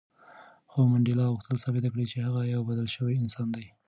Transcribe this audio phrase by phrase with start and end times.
[0.69, 3.65] خو منډېلا غوښتل ثابته کړي چې هغه یو بدل شوی انسان دی.